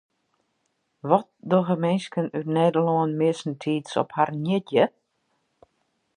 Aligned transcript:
Wat 1.09 1.27
dogge 1.49 1.75
minsken 1.83 2.25
út 2.37 2.47
Nederlân 2.57 3.11
meastentiids 3.21 3.91
op 4.01 4.09
harren 4.17 4.45
jierdei? 4.47 4.87